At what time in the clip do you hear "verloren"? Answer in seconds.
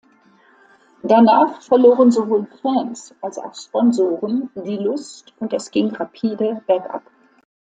1.61-2.09